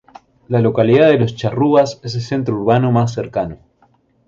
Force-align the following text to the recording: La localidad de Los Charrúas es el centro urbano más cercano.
La 0.47 0.61
localidad 0.61 1.09
de 1.09 1.19
Los 1.19 1.35
Charrúas 1.35 1.99
es 2.01 2.15
el 2.15 2.21
centro 2.21 2.55
urbano 2.55 2.91
más 2.91 3.13
cercano. 3.13 3.59